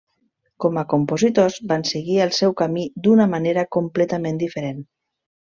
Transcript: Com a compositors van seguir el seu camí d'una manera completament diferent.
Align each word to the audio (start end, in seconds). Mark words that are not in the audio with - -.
Com 0.63 0.79
a 0.81 0.83
compositors 0.93 1.59
van 1.73 1.85
seguir 1.91 2.17
el 2.27 2.33
seu 2.39 2.57
camí 2.63 2.87
d'una 3.09 3.31
manera 3.37 3.67
completament 3.79 4.45
diferent. 4.47 4.85